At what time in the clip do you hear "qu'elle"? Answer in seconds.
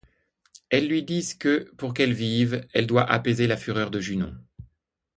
1.93-2.13